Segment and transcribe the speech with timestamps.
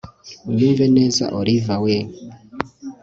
[0.47, 1.95] unyumve neza oliva we